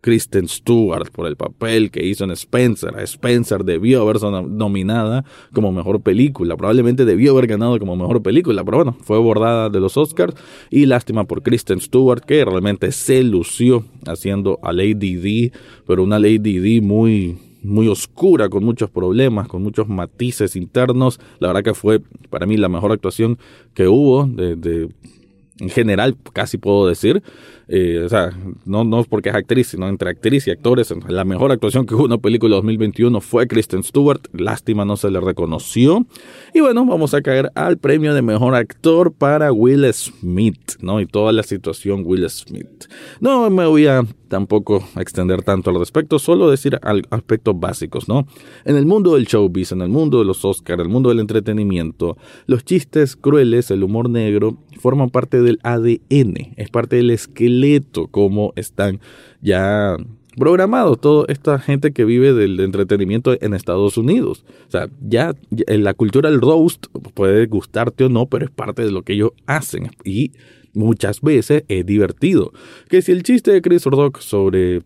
Kristen 0.00 0.48
Stewart 0.48 1.10
por 1.10 1.26
el 1.26 1.36
papel 1.36 1.90
que 1.90 2.04
hizo 2.04 2.24
en 2.24 2.30
Spencer. 2.32 2.98
Spencer 3.00 3.64
debió 3.64 4.02
haber 4.02 4.18
sido 4.18 4.42
nominada 4.42 5.24
como 5.52 5.72
mejor 5.72 6.00
película. 6.00 6.56
Probablemente 6.56 7.04
debió 7.04 7.32
haber 7.32 7.46
ganado 7.46 7.78
como 7.78 7.96
mejor 7.96 8.22
película, 8.22 8.64
pero 8.64 8.78
bueno, 8.78 8.96
fue 9.02 9.18
bordada 9.18 9.68
de 9.68 9.80
los 9.80 9.96
Oscars. 9.96 10.34
Y 10.70 10.86
lástima 10.86 11.24
por 11.24 11.42
Kristen 11.42 11.80
Stewart, 11.80 12.22
que 12.24 12.44
realmente 12.44 12.92
se 12.92 13.22
lució 13.22 13.84
haciendo 14.06 14.58
a 14.62 14.72
Lady 14.72 15.16
D, 15.16 15.52
pero 15.86 16.02
una 16.02 16.18
Lady 16.18 16.58
D 16.58 16.80
muy 16.80 17.38
muy 17.62 17.88
oscura, 17.88 18.48
con 18.48 18.64
muchos 18.64 18.88
problemas, 18.88 19.46
con 19.46 19.62
muchos 19.62 19.86
matices 19.86 20.56
internos. 20.56 21.20
La 21.40 21.48
verdad 21.48 21.62
que 21.62 21.74
fue 21.74 22.00
para 22.30 22.46
mí 22.46 22.56
la 22.56 22.70
mejor 22.70 22.90
actuación 22.90 23.38
que 23.74 23.86
hubo 23.86 24.24
de 24.26 24.88
en 25.60 25.68
general, 25.68 26.16
casi 26.32 26.58
puedo 26.58 26.86
decir. 26.88 27.22
Eh, 27.72 28.02
o 28.04 28.08
sea, 28.08 28.32
no, 28.64 28.82
no 28.82 29.04
porque 29.04 29.28
es 29.28 29.34
actriz, 29.36 29.68
sino 29.68 29.88
entre 29.88 30.10
actriz 30.10 30.48
y 30.48 30.50
actores. 30.50 30.92
La 31.08 31.24
mejor 31.24 31.52
actuación 31.52 31.86
que 31.86 31.94
hubo 31.94 32.02
en 32.02 32.12
una 32.12 32.18
película 32.18 32.56
2021 32.56 33.20
fue 33.20 33.46
Kristen 33.46 33.84
Stewart. 33.84 34.22
Lástima, 34.32 34.84
no 34.84 34.96
se 34.96 35.08
le 35.08 35.20
reconoció. 35.20 36.04
Y 36.52 36.60
bueno, 36.60 36.84
vamos 36.84 37.14
a 37.14 37.22
caer 37.22 37.52
al 37.54 37.78
premio 37.78 38.12
de 38.12 38.22
mejor 38.22 38.56
actor 38.56 39.12
para 39.12 39.52
Will 39.52 39.86
Smith, 39.94 40.72
¿no? 40.80 41.00
Y 41.00 41.06
toda 41.06 41.30
la 41.30 41.44
situación 41.44 42.02
Will 42.04 42.28
Smith. 42.28 42.86
No 43.20 43.48
me 43.50 43.64
voy 43.66 43.86
a 43.86 44.04
tampoco 44.26 44.84
extender 44.96 45.42
tanto 45.42 45.70
al 45.70 45.78
respecto, 45.78 46.18
solo 46.18 46.50
decir 46.50 46.78
aspectos 47.10 47.58
básicos, 47.58 48.08
¿no? 48.08 48.26
En 48.64 48.76
el 48.76 48.86
mundo 48.86 49.14
del 49.14 49.26
showbiz, 49.26 49.72
en 49.72 49.82
el 49.82 49.88
mundo 49.88 50.20
de 50.20 50.24
los 50.24 50.44
Oscars, 50.44 50.78
en 50.78 50.86
el 50.86 50.92
mundo 50.92 51.08
del 51.08 51.18
entretenimiento, 51.18 52.16
los 52.46 52.64
chistes 52.64 53.16
crueles, 53.16 53.72
el 53.72 53.82
humor 53.82 54.08
negro, 54.08 54.56
forman 54.78 55.10
parte 55.10 55.42
del 55.42 55.58
ADN, 55.64 56.54
es 56.56 56.70
parte 56.70 56.96
del 56.96 57.10
esqueleto 57.10 57.59
completo 57.60 58.08
cómo 58.08 58.52
están 58.56 59.00
ya 59.42 59.96
programado 60.36 60.96
toda 60.96 61.26
esta 61.28 61.58
gente 61.58 61.92
que 61.92 62.04
vive 62.04 62.32
del 62.32 62.58
entretenimiento 62.60 63.36
en 63.40 63.52
Estados 63.52 63.98
Unidos. 63.98 64.44
O 64.68 64.70
sea, 64.70 64.88
ya, 65.00 65.34
en 65.50 65.84
la 65.84 65.92
cultura 65.92 66.30
del 66.30 66.40
roast 66.40 66.86
puede 67.14 67.46
gustarte 67.46 68.04
o 68.04 68.08
no, 68.08 68.26
pero 68.26 68.46
es 68.46 68.50
parte 68.50 68.82
de 68.82 68.90
lo 68.90 69.02
que 69.02 69.14
ellos 69.14 69.32
hacen 69.46 69.90
y 70.04 70.32
muchas 70.72 71.20
veces 71.20 71.64
es 71.68 71.84
divertido. 71.84 72.52
Que 72.88 73.02
si 73.02 73.12
el 73.12 73.22
chiste 73.22 73.50
de 73.50 73.60
Chris 73.60 73.84
Rock 73.84 74.20
sobre 74.20 74.82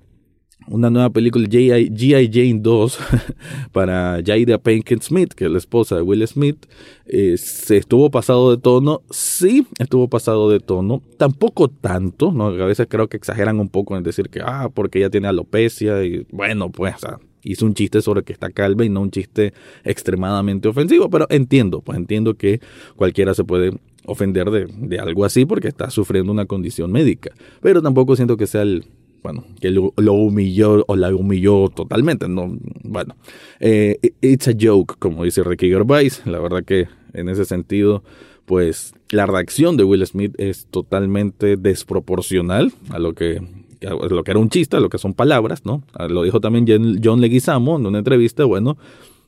una 0.66 0.90
nueva 0.90 1.11
película 1.11 1.46
G.I. 1.46 2.30
Jane 2.32 2.61
2 2.61 2.99
para 3.73 4.20
Jada 4.25 4.58
Pinkett 4.58 5.02
Smith, 5.02 5.32
que 5.34 5.44
es 5.44 5.50
la 5.50 5.58
esposa 5.58 5.96
de 5.96 6.02
Will 6.02 6.26
Smith, 6.26 6.66
eh, 7.06 7.37
se 7.37 7.76
estuvo 7.76 8.11
pasado 8.11 8.50
de 8.50 8.61
tono. 8.61 9.02
Sí, 9.11 9.66
estuvo 9.78 10.08
pasado 10.08 10.50
de 10.50 10.61
tono. 10.61 11.02
Tampoco 11.18 11.68
tanto, 11.68 12.32
¿no? 12.32 12.46
A 12.46 12.66
veces 12.66 12.87
creo 12.88 13.08
que 13.08 13.16
exageran 13.16 13.61
un 13.61 13.68
poco 13.68 13.96
en 13.96 14.02
decir 14.02 14.30
que, 14.30 14.40
ah, 14.40 14.70
porque 14.73 14.99
ella 14.99 15.11
tiene 15.11 15.28
alopecia 15.28 16.02
y 16.04 16.26
bueno, 16.30 16.70
pues, 16.70 16.94
hizo 17.42 17.66
un 17.66 17.75
chiste 17.75 18.00
sobre 18.00 18.23
que 18.23 18.32
está 18.32 18.50
calva 18.50 18.84
y 18.84 18.88
no 18.88 19.02
un 19.02 19.11
chiste 19.11 19.52
extremadamente 19.84 20.68
ofensivo, 20.68 21.11
pero 21.11 21.26
entiendo, 21.28 21.82
pues 21.82 21.99
entiendo 21.99 22.34
que 22.34 22.61
cualquiera 22.96 23.34
se 23.34 23.44
puede 23.44 23.73
ofender 24.06 24.50
de, 24.50 24.66
de 24.66 24.99
algo 24.99 25.25
así 25.25 25.44
porque 25.44 25.68
está 25.68 25.90
sufriendo 25.90 26.32
una 26.32 26.46
condición 26.46 26.90
médica, 26.90 27.32
pero 27.61 27.82
tampoco 27.82 28.16
siento 28.16 28.38
que 28.38 28.46
sea 28.46 28.62
el 28.62 28.87
bueno, 29.24 29.42
que 29.58 29.70
lo, 29.70 29.90
humilló 29.96 30.84
o 30.86 30.96
la 30.96 31.12
humilló 31.14 31.70
totalmente, 31.70 32.28
no, 32.28 32.56
bueno, 32.82 33.16
eh, 33.58 33.98
it's 34.20 34.46
a 34.48 34.52
joke, 34.52 34.96
como 34.98 35.24
dice 35.24 35.42
Ricky 35.42 35.70
Gervais, 35.70 36.20
la 36.26 36.38
verdad 36.38 36.62
que 36.62 36.88
en 37.14 37.30
ese 37.30 37.46
sentido, 37.46 38.04
pues 38.44 38.92
la 39.08 39.24
reacción 39.24 39.78
de 39.78 39.84
Will 39.84 40.06
Smith 40.06 40.34
es 40.36 40.66
totalmente 40.66 41.56
desproporcional 41.56 42.72
a 42.90 42.98
lo 42.98 43.14
que 43.14 43.40
a 43.86 43.94
lo 43.94 44.24
que 44.24 44.30
era 44.30 44.40
un 44.40 44.50
chiste, 44.50 44.76
a 44.76 44.80
lo 44.80 44.88
que 44.88 44.98
son 44.98 45.14
palabras, 45.14 45.64
¿no? 45.64 45.82
Lo 46.08 46.22
dijo 46.22 46.40
también 46.40 46.66
John 47.02 47.20
Leguizamo 47.20 47.76
en 47.76 47.86
una 47.86 47.98
entrevista, 47.98 48.44
bueno, 48.44 48.76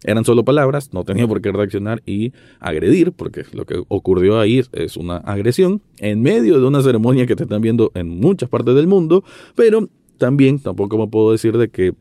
eran 0.04 0.24
solo 0.24 0.44
palabras, 0.44 0.92
no 0.92 1.04
tenía 1.04 1.26
por 1.26 1.40
qué 1.40 1.52
reaccionar 1.52 2.02
y 2.06 2.32
agredir, 2.60 3.12
porque 3.12 3.44
lo 3.52 3.64
que 3.64 3.82
ocurrió 3.88 4.38
ahí 4.38 4.62
es 4.72 4.96
una 4.96 5.18
agresión 5.18 5.82
en 5.98 6.22
medio 6.22 6.60
de 6.60 6.66
una 6.66 6.82
ceremonia 6.82 7.26
que 7.26 7.36
te 7.36 7.44
están 7.44 7.62
viendo 7.62 7.90
en 7.94 8.08
muchas 8.08 8.48
partes 8.48 8.74
del 8.74 8.86
mundo, 8.86 9.24
pero 9.54 9.88
también 10.18 10.58
tampoco 10.58 10.98
me 10.98 11.08
puedo 11.08 11.32
decir 11.32 11.56
de 11.58 11.68
que 11.68 11.94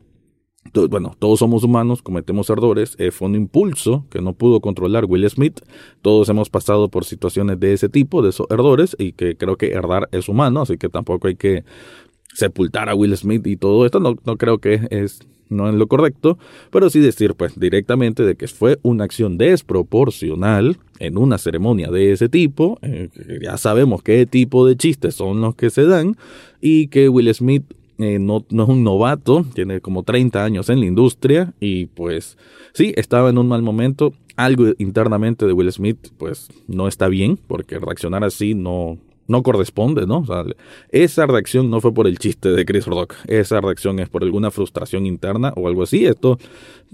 bueno, 0.90 1.14
todos 1.18 1.38
somos 1.38 1.64
humanos, 1.64 2.02
cometemos 2.02 2.50
errores, 2.50 2.96
eh, 2.98 3.10
fue 3.10 3.28
un 3.28 3.34
impulso 3.34 4.04
que 4.10 4.20
no 4.20 4.32
pudo 4.32 4.60
controlar 4.60 5.04
Will 5.04 5.28
Smith, 5.28 5.60
todos 6.02 6.28
hemos 6.28 6.50
pasado 6.50 6.88
por 6.88 7.04
situaciones 7.04 7.60
de 7.60 7.72
ese 7.72 7.88
tipo, 7.88 8.22
de 8.22 8.30
esos 8.30 8.46
errores, 8.50 8.96
y 8.98 9.12
que 9.12 9.36
creo 9.36 9.56
que 9.56 9.72
errar 9.72 10.08
es 10.12 10.28
humano, 10.28 10.62
así 10.62 10.76
que 10.76 10.88
tampoco 10.88 11.28
hay 11.28 11.36
que 11.36 11.64
sepultar 12.36 12.90
a 12.90 12.94
Will 12.94 13.16
Smith 13.16 13.46
y 13.46 13.56
todo 13.56 13.86
esto, 13.86 13.98
no, 13.98 14.16
no 14.24 14.36
creo 14.36 14.58
que 14.58 14.86
es 14.90 15.20
no 15.48 15.68
es 15.68 15.76
lo 15.76 15.86
correcto, 15.86 16.38
pero 16.70 16.90
sí 16.90 16.98
decir 16.98 17.34
pues 17.34 17.58
directamente 17.58 18.24
de 18.24 18.34
que 18.34 18.48
fue 18.48 18.78
una 18.82 19.04
acción 19.04 19.38
desproporcional 19.38 20.78
en 20.98 21.18
una 21.18 21.38
ceremonia 21.38 21.88
de 21.88 22.12
ese 22.12 22.28
tipo, 22.28 22.78
eh, 22.82 23.08
ya 23.42 23.56
sabemos 23.56 24.02
qué 24.02 24.26
tipo 24.26 24.66
de 24.66 24.76
chistes 24.76 25.14
son 25.14 25.40
los 25.40 25.54
que 25.54 25.70
se 25.70 25.84
dan 25.84 26.16
y 26.60 26.88
que 26.88 27.08
Will 27.08 27.32
Smith 27.32 27.62
eh, 27.98 28.18
no, 28.18 28.44
no, 28.50 28.64
es 28.64 28.68
un 28.68 28.84
novato, 28.84 29.46
tiene 29.54 29.80
como 29.80 30.02
30 30.02 30.44
años 30.44 30.68
en 30.68 30.80
la 30.80 30.86
industria 30.86 31.54
y 31.60 31.86
pues 31.86 32.36
sí, 32.74 32.92
estaba 32.96 33.30
en 33.30 33.38
un 33.38 33.48
mal 33.48 33.62
momento. 33.62 34.12
Algo 34.36 34.66
internamente 34.76 35.46
de 35.46 35.54
Will 35.54 35.72
Smith 35.72 36.08
pues 36.18 36.48
no 36.66 36.88
está 36.88 37.08
bien 37.08 37.38
porque 37.46 37.78
reaccionar 37.78 38.22
así 38.22 38.54
no, 38.54 38.98
no 39.28 39.42
corresponde, 39.42 40.06
¿no? 40.06 40.18
O 40.18 40.26
sea, 40.26 40.44
esa 40.90 41.26
reacción 41.26 41.70
no 41.70 41.80
fue 41.80 41.92
por 41.92 42.06
el 42.06 42.18
chiste 42.18 42.50
de 42.50 42.64
Chris 42.64 42.86
Rock, 42.86 43.14
esa 43.26 43.60
reacción 43.60 43.98
es 43.98 44.08
por 44.08 44.22
alguna 44.22 44.50
frustración 44.50 45.06
interna 45.06 45.52
o 45.56 45.68
algo 45.68 45.82
así. 45.82 46.06
Esto, 46.06 46.38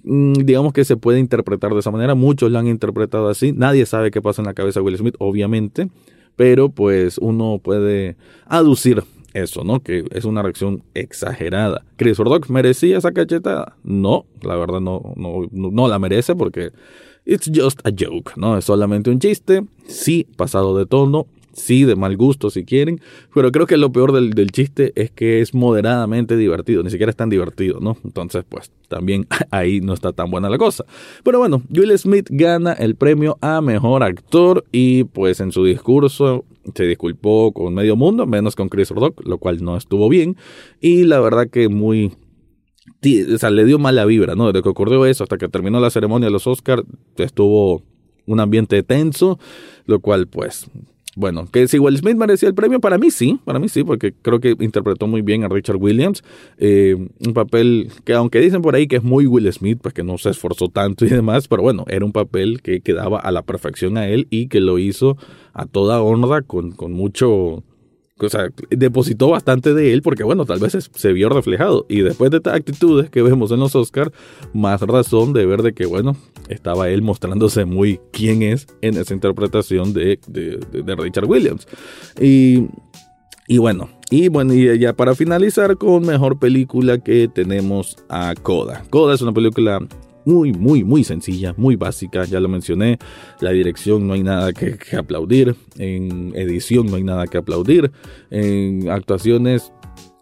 mm, 0.04 0.32
digamos 0.44 0.72
que 0.72 0.84
se 0.84 0.96
puede 0.96 1.20
interpretar 1.20 1.72
de 1.72 1.80
esa 1.80 1.90
manera, 1.90 2.14
muchos 2.14 2.50
lo 2.50 2.58
han 2.58 2.66
interpretado 2.66 3.28
así, 3.28 3.52
nadie 3.52 3.86
sabe 3.86 4.10
qué 4.10 4.22
pasa 4.22 4.42
en 4.42 4.46
la 4.46 4.54
cabeza 4.54 4.80
de 4.80 4.84
Will 4.84 4.98
Smith, 4.98 5.14
obviamente, 5.18 5.88
pero 6.36 6.70
pues 6.70 7.18
uno 7.18 7.60
puede 7.62 8.16
aducir 8.46 9.02
eso, 9.34 9.64
¿no? 9.64 9.80
Que 9.80 10.04
es 10.10 10.24
una 10.24 10.42
reacción 10.42 10.82
exagerada. 10.94 11.84
¿Chris 11.96 12.18
Rock 12.18 12.48
merecía 12.48 12.98
esa 12.98 13.12
cachetada? 13.12 13.76
No, 13.82 14.26
la 14.42 14.56
verdad 14.56 14.80
no, 14.80 15.14
no, 15.16 15.48
no 15.50 15.88
la 15.88 15.98
merece 15.98 16.34
porque 16.34 16.70
it's 17.24 17.50
just 17.52 17.80
a 17.86 17.90
joke, 17.90 18.32
¿no? 18.36 18.56
Es 18.56 18.64
solamente 18.64 19.10
un 19.10 19.18
chiste, 19.18 19.64
sí, 19.86 20.26
pasado 20.36 20.76
de 20.76 20.86
tono, 20.86 21.26
sí, 21.52 21.84
de 21.84 21.96
mal 21.96 22.16
gusto 22.16 22.50
si 22.50 22.64
quieren, 22.64 23.00
pero 23.34 23.52
creo 23.52 23.66
que 23.66 23.76
lo 23.76 23.92
peor 23.92 24.12
del, 24.12 24.50
chiste 24.52 24.92
es 24.96 25.10
que 25.10 25.40
es 25.40 25.54
moderadamente 25.54 26.36
divertido, 26.36 26.82
ni 26.82 26.90
siquiera 26.90 27.10
es 27.10 27.16
tan 27.16 27.30
divertido, 27.30 27.80
¿no? 27.80 27.96
Entonces, 28.04 28.44
pues 28.48 28.70
también 28.88 29.26
ahí 29.50 29.80
no 29.80 29.94
está 29.94 30.12
tan 30.12 30.30
buena 30.30 30.50
la 30.50 30.58
cosa. 30.58 30.84
Pero 31.22 31.38
bueno, 31.38 31.62
Will 31.70 31.96
Smith 31.98 32.28
gana 32.30 32.72
el 32.72 32.96
premio 32.96 33.38
a 33.40 33.60
Mejor 33.60 34.02
Actor 34.02 34.64
y 34.72 35.04
pues 35.04 35.40
en 35.40 35.52
su 35.52 35.64
discurso 35.64 36.44
se 36.74 36.84
disculpó 36.84 37.52
con 37.52 37.74
medio 37.74 37.96
mundo, 37.96 38.26
menos 38.26 38.54
con 38.54 38.68
Chris 38.68 38.90
Rock, 38.90 39.26
lo 39.26 39.38
cual 39.38 39.62
no 39.64 39.76
estuvo 39.76 40.08
bien, 40.08 40.36
y 40.80 41.04
la 41.04 41.20
verdad 41.20 41.48
que 41.48 41.68
muy 41.68 42.12
o 43.34 43.38
sea, 43.38 43.50
le 43.50 43.64
dio 43.64 43.78
mala 43.78 44.04
vibra, 44.04 44.34
¿no? 44.34 44.46
Desde 44.46 44.62
que 44.62 44.68
ocurrió 44.68 45.06
eso 45.06 45.24
hasta 45.24 45.38
que 45.38 45.48
terminó 45.48 45.80
la 45.80 45.90
ceremonia 45.90 46.26
de 46.26 46.32
los 46.32 46.46
Oscars, 46.46 46.84
estuvo 47.16 47.82
un 48.26 48.40
ambiente 48.40 48.82
tenso, 48.82 49.38
lo 49.86 50.00
cual 50.00 50.28
pues 50.28 50.70
bueno, 51.14 51.46
que 51.50 51.68
si 51.68 51.78
Will 51.78 51.96
Smith 51.98 52.16
merecía 52.16 52.48
el 52.48 52.54
premio, 52.54 52.80
para 52.80 52.96
mí 52.96 53.10
sí, 53.10 53.38
para 53.44 53.58
mí 53.58 53.68
sí, 53.68 53.84
porque 53.84 54.12
creo 54.22 54.40
que 54.40 54.56
interpretó 54.60 55.06
muy 55.06 55.20
bien 55.20 55.44
a 55.44 55.48
Richard 55.48 55.76
Williams. 55.76 56.24
Eh, 56.58 56.96
un 57.26 57.34
papel 57.34 57.90
que, 58.04 58.14
aunque 58.14 58.40
dicen 58.40 58.62
por 58.62 58.74
ahí 58.74 58.86
que 58.86 58.96
es 58.96 59.02
muy 59.02 59.26
Will 59.26 59.52
Smith, 59.52 59.78
pues 59.82 59.92
que 59.92 60.02
no 60.02 60.16
se 60.16 60.30
esforzó 60.30 60.68
tanto 60.68 61.04
y 61.04 61.08
demás, 61.08 61.48
pero 61.48 61.62
bueno, 61.62 61.84
era 61.88 62.04
un 62.04 62.12
papel 62.12 62.62
que 62.62 62.80
quedaba 62.80 63.18
a 63.18 63.30
la 63.30 63.42
perfección 63.42 63.98
a 63.98 64.08
él 64.08 64.26
y 64.30 64.48
que 64.48 64.60
lo 64.60 64.78
hizo 64.78 65.16
a 65.52 65.66
toda 65.66 66.02
honra, 66.02 66.42
con, 66.42 66.72
con 66.72 66.92
mucho 66.92 67.62
o 68.26 68.30
sea, 68.30 68.48
depositó 68.70 69.28
bastante 69.28 69.74
de 69.74 69.92
él 69.92 70.02
porque, 70.02 70.24
bueno, 70.24 70.44
tal 70.44 70.60
vez 70.60 70.90
se 70.92 71.12
vio 71.12 71.28
reflejado. 71.28 71.86
Y 71.88 72.00
después 72.02 72.30
de 72.30 72.38
estas 72.38 72.54
actitudes 72.54 73.10
que 73.10 73.22
vemos 73.22 73.50
en 73.50 73.60
los 73.60 73.74
Oscars, 73.74 74.12
más 74.52 74.80
razón 74.82 75.32
de 75.32 75.46
ver 75.46 75.62
de 75.62 75.72
que, 75.72 75.86
bueno, 75.86 76.16
estaba 76.48 76.88
él 76.88 77.02
mostrándose 77.02 77.64
muy 77.64 78.00
quién 78.12 78.42
es 78.42 78.66
en 78.80 78.96
esa 78.96 79.14
interpretación 79.14 79.92
de, 79.92 80.18
de, 80.28 80.96
Richard 80.96 81.26
Williams. 81.26 81.66
Y, 82.20 82.66
y 83.48 83.58
bueno, 83.58 83.88
y 84.10 84.28
bueno, 84.28 84.54
y 84.54 84.78
ya 84.78 84.92
para 84.92 85.14
finalizar 85.14 85.76
con 85.76 86.06
mejor 86.06 86.38
película 86.38 86.98
que 86.98 87.28
tenemos 87.28 87.96
a 88.08 88.34
Coda. 88.40 88.84
Coda 88.90 89.14
es 89.14 89.22
una 89.22 89.32
película 89.32 89.80
muy, 90.24 90.52
muy, 90.52 90.84
muy 90.84 91.04
sencilla, 91.04 91.54
muy 91.56 91.76
básica, 91.76 92.24
ya 92.24 92.40
lo 92.40 92.48
mencioné. 92.48 92.98
La 93.40 93.50
dirección 93.50 94.06
no 94.06 94.14
hay 94.14 94.22
nada 94.22 94.52
que, 94.52 94.78
aplaudir, 94.96 95.56
en 95.78 96.32
edición 96.34 96.86
no 96.86 96.96
hay 96.96 97.04
nada 97.04 97.26
que 97.26 97.38
aplaudir, 97.38 97.90
en 98.30 98.90
actuaciones 98.90 99.72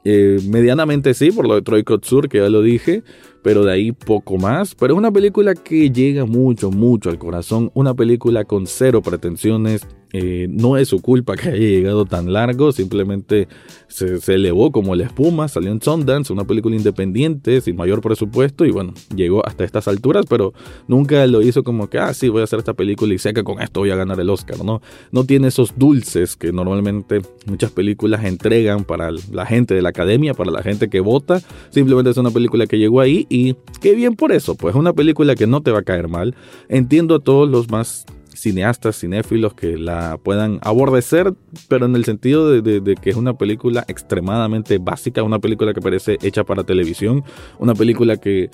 eh, 0.02 0.38
medianamente 0.48 1.12
sí, 1.12 1.30
por 1.30 1.46
lo 1.46 1.54
de 1.56 1.62
Troy 1.62 1.84
Kotsur, 1.84 2.28
que 2.28 2.38
ya 2.38 2.48
lo 2.48 2.62
dije, 2.62 3.02
pero 3.42 3.64
de 3.64 3.72
ahí 3.72 3.92
poco 3.92 4.38
más. 4.38 4.74
Pero 4.74 4.94
es 4.94 4.98
una 4.98 5.12
película 5.12 5.54
que 5.54 5.90
llega 5.90 6.24
mucho, 6.24 6.70
mucho 6.70 7.10
al 7.10 7.18
corazón, 7.18 7.70
una 7.74 7.94
película 7.94 8.44
con 8.44 8.66
cero 8.66 9.02
pretensiones, 9.02 9.86
eh, 10.12 10.48
no 10.50 10.76
es 10.76 10.88
su 10.88 11.00
culpa 11.00 11.36
que 11.36 11.50
haya 11.50 11.58
llegado 11.58 12.04
tan 12.04 12.32
largo, 12.32 12.72
simplemente 12.72 13.48
se, 13.88 14.18
elevó 14.34 14.72
como 14.72 14.94
la 14.94 15.04
espuma, 15.04 15.48
salió 15.48 15.70
en 15.70 15.80
Sundance, 15.80 16.32
una 16.32 16.44
película 16.44 16.76
independiente, 16.76 17.60
sin 17.60 17.76
mayor 17.76 18.00
presupuesto, 18.00 18.64
y 18.64 18.70
bueno, 18.70 18.94
llegó 19.14 19.46
hasta 19.46 19.64
estas 19.64 19.88
alturas, 19.88 20.26
pero 20.28 20.52
nunca 20.88 21.26
lo 21.26 21.42
hizo 21.42 21.62
como 21.62 21.88
que, 21.88 21.98
ah, 21.98 22.14
sí, 22.14 22.28
voy 22.28 22.40
a 22.40 22.44
hacer 22.44 22.58
esta 22.58 22.74
película 22.74 23.14
y 23.14 23.18
sé 23.18 23.32
que 23.32 23.44
con 23.44 23.60
esto 23.60 23.80
voy 23.80 23.90
a 23.90 23.96
ganar 23.96 24.18
el 24.18 24.30
Oscar, 24.30 24.64
¿no? 24.64 24.80
No 25.12 25.24
tiene 25.24 25.48
esos 25.48 25.74
dulces 25.76 26.36
que 26.36 26.52
normalmente 26.52 27.22
muchas 27.46 27.70
películas 27.70 28.24
entregan 28.24 28.84
para 28.84 29.10
la 29.32 29.46
gente 29.46 29.74
de 29.74 29.82
la 29.82 29.90
academia, 29.90 30.34
para 30.34 30.50
la 30.50 30.62
gente 30.62 30.88
que 30.88 31.00
vota, 31.00 31.40
simplemente 31.70 32.10
es 32.10 32.16
una 32.16 32.30
película 32.30 32.66
que 32.66 32.78
llegó 32.78 33.00
ahí 33.00 33.26
y 33.28 33.54
qué 33.80 33.94
bien 33.94 34.16
por 34.16 34.32
eso, 34.32 34.54
pues 34.54 34.74
es 34.74 34.78
una 34.78 34.92
película 34.92 35.34
que 35.34 35.46
no 35.46 35.60
te 35.60 35.70
va 35.70 35.80
a 35.80 35.82
caer 35.82 36.08
mal. 36.08 36.34
Entiendo 36.68 37.16
a 37.16 37.20
todos 37.20 37.48
los 37.48 37.70
más 37.70 38.06
cineastas, 38.40 38.98
cinéfilos 38.98 39.54
que 39.54 39.76
la 39.76 40.18
puedan 40.22 40.58
abordecer, 40.62 41.34
pero 41.68 41.86
en 41.86 41.96
el 41.96 42.04
sentido 42.04 42.60
de, 42.60 42.94
que 43.00 43.10
es 43.10 43.16
una 43.16 43.34
película 43.34 43.84
extremadamente 43.88 44.78
básica, 44.78 45.22
una 45.22 45.38
película 45.38 45.74
que 45.74 45.80
parece 45.80 46.18
hecha 46.22 46.44
para 46.44 46.64
televisión, 46.64 47.24
una 47.58 47.74
película 47.74 48.16
que 48.16 48.50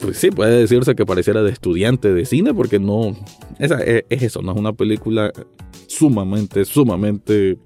pues 0.00 0.18
sí, 0.18 0.30
puede 0.30 0.60
decirse 0.60 0.94
que 0.94 1.04
pareciera 1.04 1.42
de 1.42 1.50
estudiante 1.50 2.12
de 2.12 2.24
cine, 2.24 2.54
porque 2.54 2.78
no, 2.78 3.16
es, 3.58 3.70
es 4.08 4.22
eso, 4.22 4.42
no 4.42 4.52
es 4.52 4.58
una 4.58 4.72
película 4.72 5.32
sumamente, 5.86 6.64
sumamente 6.64 7.58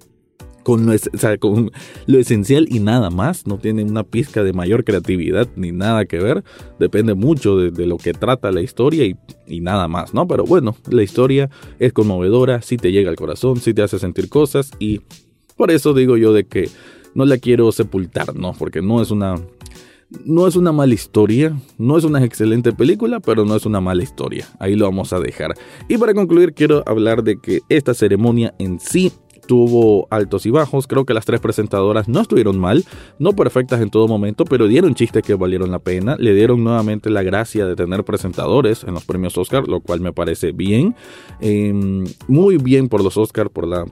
con 0.69 0.85
lo, 0.85 0.93
con 1.39 1.71
lo 2.05 2.19
esencial 2.19 2.67
y 2.69 2.79
nada 2.79 3.09
más, 3.09 3.47
no 3.47 3.57
tiene 3.57 3.85
una 3.85 4.05
pizca 4.05 4.43
de 4.43 4.53
mayor 4.53 4.85
creatividad 4.85 5.49
ni 5.57 5.73
nada 5.73 6.05
que 6.05 6.19
ver, 6.19 6.45
depende 6.79 7.15
mucho 7.15 7.57
de, 7.57 7.87
lo 7.87 7.97
que 7.97 8.13
trata 8.13 8.53
la 8.53 8.61
historia 8.61 9.07
y, 9.47 9.61
nada 9.61 9.89
más, 9.89 10.13
¿no? 10.13 10.29
Pero 10.29 10.45
bueno, 10.45 10.77
la 10.91 11.03
historia 11.03 11.49
es 11.79 11.95
conmovedora, 11.95 12.61
sí 12.61 12.77
te 12.77 12.93
llega 12.93 13.09
al 13.09 13.17
corazón, 13.17 13.57
sí 13.57 13.73
te 13.73 13.81
hace 13.81 13.99
sentir 13.99 14.29
cosas 14.29 14.71
y 14.79 15.01
Por 15.57 15.71
eso 15.71 15.95
digo 15.95 16.19
yo 16.19 16.35
de 16.35 16.45
que 16.45 16.69
no 17.15 17.25
la 17.25 17.39
quiero 17.39 17.73
sepultar, 17.73 18.37
¿no? 18.37 18.53
Porque 18.53 18.83
no 18.83 19.01
es 19.01 19.11
una 19.11 19.37
no 20.25 20.47
es 20.47 20.57
una 20.57 20.73
mala 20.73 20.93
historia, 20.95 21.57
no 21.79 21.97
es 21.97 22.05
una 22.05 22.23
excelente 22.25 22.73
película, 22.73 23.21
pero 23.21 23.45
no 23.45 23.57
es 23.57 23.67
una 23.67 23.81
mala 23.81 24.03
historia. 24.03 24.47
Ahí 24.59 24.75
lo 24.75 24.85
vamos 24.87 25.13
a 25.13 25.21
dejar. 25.21 25.55
Y 25.89 25.99
para 25.99 26.15
concluir, 26.15 26.55
quiero 26.55 26.83
hablar 26.87 27.23
de 27.23 27.39
que 27.39 27.61
esta 27.69 27.95
ceremonia 27.95 28.55
en 28.59 28.81
sí 28.81 29.13
tuvo 29.49 30.07
altos 30.11 30.47
y 30.47 30.51
bajos. 30.51 30.87
Creo 30.87 31.05
que 31.05 31.15
las 31.15 31.25
tres 31.25 31.41
presentadoras 31.41 32.07
no 32.07 32.21
estuvieron 32.21 32.61
mal, 32.61 32.85
no 33.19 33.33
perfectas 33.33 33.81
en 33.81 33.91
todo 33.91 34.07
momento, 34.07 34.45
pero 34.45 34.69
dieron 34.69 34.95
chistes 34.95 35.25
que 35.25 35.35
valieron 35.35 35.73
la 35.73 35.81
pena. 35.81 36.15
Le 36.17 36.35
dieron 36.35 36.63
nuevamente 36.63 37.11
la 37.11 37.25
gracia 37.25 37.67
de 37.67 37.75
tener 37.75 38.05
presentadores 38.05 38.85
en 38.85 38.95
los 38.95 39.05
premios 39.05 39.37
Oscar, 39.37 39.67
lo 39.67 39.81
cual 39.81 40.01
me 40.01 40.13
parece 40.13 40.53
bien. 40.53 40.95
Em, 41.41 42.05
muy 42.29 42.59
bien 42.59 42.89
por 42.89 43.03
los 43.03 43.17
Oscar, 43.17 43.51
por 43.51 43.67
la 43.67 43.87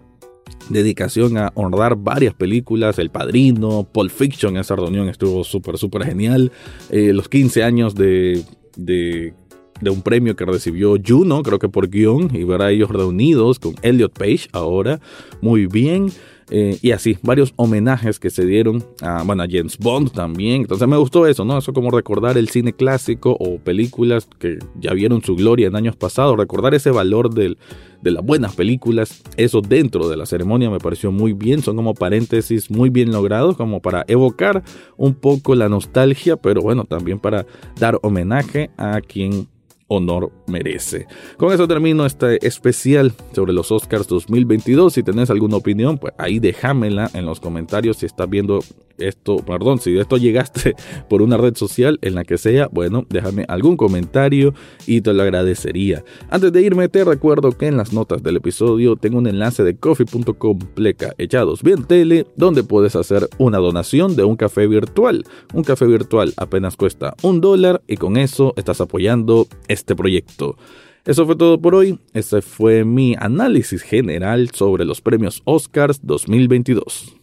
dedicación 0.68 1.38
a 1.38 1.52
honrar 1.54 1.96
varias 1.96 2.34
películas, 2.34 2.98
El 2.98 3.10
Padrino, 3.10 3.88
Pulp 3.90 4.10
Fiction, 4.10 4.56
esa 4.58 4.76
reunión 4.76 5.08
estuvo 5.08 5.42
súper, 5.42 5.78
súper 5.78 6.04
genial, 6.04 6.52
eh, 6.90 7.12
los 7.12 7.28
15 7.28 7.62
años 7.64 7.94
de, 7.94 8.42
de, 8.76 9.32
de, 9.80 9.90
un 9.90 10.02
premio 10.02 10.36
que 10.36 10.44
recibió 10.44 10.96
Juno, 11.04 11.42
creo 11.42 11.58
que 11.58 11.68
por 11.68 11.88
guion, 11.88 12.30
y 12.34 12.44
ver 12.44 12.62
a 12.62 12.70
ellos 12.70 12.90
reunidos 12.90 13.58
con 13.58 13.74
Elliot 13.82 14.12
Page 14.12 14.48
ahora, 14.52 15.00
muy 15.40 15.66
bien. 15.66 16.10
Eh, 16.48 16.78
y 16.80 16.92
así, 16.92 17.18
varios 17.22 17.52
homenajes 17.56 18.20
que 18.20 18.30
se 18.30 18.46
dieron 18.46 18.84
a, 19.02 19.24
bueno, 19.24 19.44
James 19.50 19.76
Bond 19.78 20.12
también. 20.12 20.62
Entonces 20.62 20.86
me 20.86 20.96
gustó 20.96 21.26
eso, 21.26 21.44
¿no? 21.44 21.58
Eso 21.58 21.72
como 21.72 21.90
recordar 21.90 22.38
el 22.38 22.48
cine 22.48 22.72
clásico 22.72 23.36
o 23.40 23.58
películas 23.58 24.28
que 24.38 24.58
ya 24.78 24.92
vieron 24.92 25.22
su 25.22 25.34
gloria 25.34 25.66
en 25.66 25.74
años 25.74 25.96
pasados, 25.96 26.36
recordar 26.36 26.74
ese 26.74 26.90
valor 26.90 27.34
del, 27.34 27.58
de 28.00 28.10
las 28.12 28.24
buenas 28.24 28.54
películas. 28.54 29.22
Eso 29.36 29.60
dentro 29.60 30.08
de 30.08 30.16
la 30.16 30.26
ceremonia 30.26 30.70
me 30.70 30.78
pareció 30.78 31.10
muy 31.10 31.32
bien. 31.32 31.62
Son 31.62 31.74
como 31.74 31.94
paréntesis 31.94 32.70
muy 32.70 32.90
bien 32.90 33.10
logrados, 33.10 33.56
como 33.56 33.80
para 33.80 34.04
evocar 34.06 34.62
un 34.96 35.14
poco 35.14 35.56
la 35.56 35.68
nostalgia, 35.68 36.36
pero 36.36 36.62
bueno, 36.62 36.84
también 36.84 37.18
para 37.18 37.44
dar 37.80 37.98
homenaje 38.02 38.70
a 38.76 39.00
quien 39.00 39.48
honor 39.88 40.32
merece. 40.46 41.06
Con 41.36 41.52
eso 41.52 41.68
termino 41.68 42.06
este 42.06 42.44
especial 42.46 43.12
sobre 43.32 43.52
los 43.52 43.70
Oscars 43.70 44.06
2022. 44.08 44.92
Si 44.92 45.02
tenés 45.02 45.30
alguna 45.30 45.56
opinión, 45.56 45.98
pues 45.98 46.14
ahí 46.18 46.38
déjamela 46.38 47.10
en 47.14 47.26
los 47.26 47.40
comentarios 47.40 47.98
si 47.98 48.06
estás 48.06 48.28
viendo 48.28 48.60
esto, 48.98 49.36
perdón, 49.36 49.78
si 49.78 49.92
de 49.92 50.00
esto 50.00 50.16
llegaste 50.16 50.74
por 51.08 51.22
una 51.22 51.36
red 51.36 51.56
social 51.56 51.98
en 52.02 52.14
la 52.14 52.24
que 52.24 52.38
sea, 52.38 52.68
bueno, 52.72 53.04
déjame 53.08 53.44
algún 53.48 53.76
comentario 53.76 54.54
y 54.86 55.00
te 55.00 55.12
lo 55.12 55.22
agradecería. 55.22 56.04
Antes 56.30 56.52
de 56.52 56.62
irme, 56.62 56.88
te 56.88 57.04
recuerdo 57.04 57.52
que 57.52 57.66
en 57.66 57.76
las 57.76 57.92
notas 57.92 58.22
del 58.22 58.36
episodio 58.36 58.96
tengo 58.96 59.18
un 59.18 59.26
enlace 59.26 59.62
de 59.64 59.76
coffee.com 59.76 60.58
pleca 60.74 61.14
echados 61.18 61.62
bien 61.62 61.84
tele, 61.84 62.26
donde 62.36 62.62
puedes 62.62 62.96
hacer 62.96 63.28
una 63.38 63.58
donación 63.58 64.16
de 64.16 64.24
un 64.24 64.36
café 64.36 64.66
virtual. 64.66 65.24
Un 65.52 65.64
café 65.64 65.86
virtual 65.86 66.32
apenas 66.36 66.76
cuesta 66.76 67.14
un 67.22 67.40
dólar 67.40 67.82
y 67.86 67.96
con 67.96 68.16
eso 68.16 68.54
estás 68.56 68.80
apoyando 68.80 69.46
este 69.76 69.94
proyecto. 69.94 70.56
Eso 71.04 71.24
fue 71.24 71.36
todo 71.36 71.60
por 71.60 71.76
hoy. 71.76 72.00
Este 72.14 72.42
fue 72.42 72.84
mi 72.84 73.14
análisis 73.18 73.82
general 73.82 74.50
sobre 74.50 74.84
los 74.84 75.00
premios 75.00 75.40
Oscars 75.44 76.00
2022. 76.02 77.14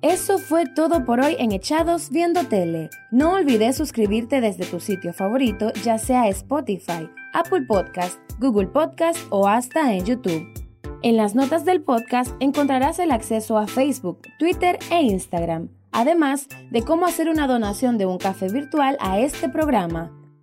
Eso 0.00 0.38
fue 0.38 0.64
todo 0.74 1.04
por 1.04 1.20
hoy 1.20 1.36
en 1.38 1.52
Echados 1.52 2.10
Viendo 2.10 2.44
Tele. 2.44 2.90
No 3.10 3.34
olvides 3.34 3.76
suscribirte 3.76 4.40
desde 4.40 4.64
tu 4.64 4.78
sitio 4.80 5.12
favorito, 5.12 5.72
ya 5.82 5.98
sea 5.98 6.28
Spotify, 6.28 7.10
Apple 7.34 7.62
Podcast, 7.66 8.18
Google 8.38 8.68
Podcast 8.68 9.18
o 9.30 9.48
hasta 9.48 9.94
en 9.94 10.06
YouTube. 10.06 10.46
En 11.02 11.16
las 11.16 11.34
notas 11.34 11.64
del 11.64 11.82
podcast 11.82 12.34
encontrarás 12.40 12.98
el 12.98 13.10
acceso 13.10 13.58
a 13.58 13.66
Facebook, 13.66 14.20
Twitter 14.38 14.78
e 14.90 15.02
Instagram, 15.02 15.68
además 15.92 16.48
de 16.70 16.82
cómo 16.82 17.06
hacer 17.06 17.28
una 17.28 17.46
donación 17.46 17.98
de 17.98 18.06
un 18.06 18.18
café 18.18 18.48
virtual 18.48 18.96
a 19.00 19.18
este 19.20 19.48
programa. 19.48 20.12